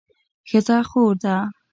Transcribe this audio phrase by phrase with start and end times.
[0.49, 1.35] ښځه خور ده